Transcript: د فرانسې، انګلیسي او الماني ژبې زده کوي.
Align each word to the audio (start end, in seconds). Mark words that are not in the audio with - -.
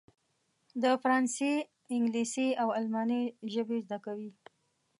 د 0.81 0.83
فرانسې، 1.01 1.53
انګلیسي 1.93 2.47
او 2.61 2.67
الماني 2.79 3.23
ژبې 3.53 3.77
زده 3.85 3.97
کوي. 4.05 4.31